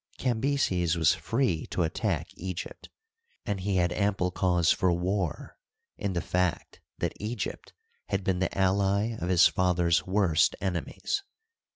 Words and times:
Cambyses 0.17 0.97
was 0.97 1.13
free 1.13 1.67
to 1.67 1.83
attack 1.83 2.29
Egypt, 2.33 2.89
and 3.45 3.59
he 3.59 3.75
had 3.75 3.93
ample 3.93 4.31
cause 4.31 4.71
for 4.71 4.91
war 4.91 5.59
in 5.95 6.13
the 6.13 6.21
fact 6.23 6.81
that 6.97 7.13
Egypt 7.19 7.73
had 8.07 8.23
been 8.23 8.39
the 8.39 8.57
ally 8.57 9.09
of 9.19 9.29
his 9.29 9.45
father's 9.45 10.07
worst 10.07 10.55
enemies. 10.59 11.21